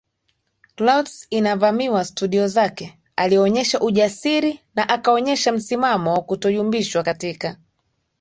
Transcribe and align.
Clouds 0.77 1.27
inavamiwa 1.29 2.05
studio 2.05 2.47
zake 2.47 2.97
alionyesha 3.15 3.79
ujasiri 3.81 4.59
na 4.75 4.89
akaonyesha 4.89 5.51
msimamo 5.51 6.13
wa 6.13 6.21
kutoyumbishwa 6.21 7.03
katika 7.03 7.55